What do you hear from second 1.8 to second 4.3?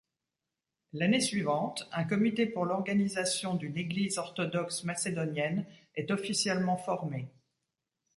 un comité pour l'organisation d'une Église